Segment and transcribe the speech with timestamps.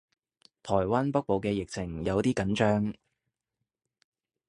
[0.63, 2.93] 台灣北部嘅疫情有啲緊張